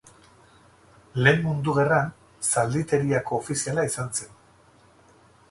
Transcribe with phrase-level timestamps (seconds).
[1.25, 2.09] Lehen Mundu Gerran,
[2.49, 4.35] zalditeriako ofiziala izan zen.